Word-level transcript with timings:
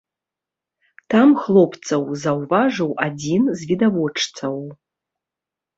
Там 1.13 1.29
хлопцаў 1.43 2.01
заўважыў 2.23 2.91
адзін 3.07 3.43
з 3.57 3.61
відавочцаў. 3.75 4.55